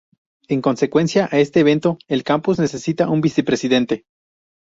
En 0.47 0.63
consecuencia 0.63 1.29
a 1.31 1.37
este 1.39 1.59
evento, 1.59 1.99
el 2.07 2.23
campus 2.23 2.57
necesita 2.57 3.07
un 3.07 3.21
vicepresidente. 3.21 4.05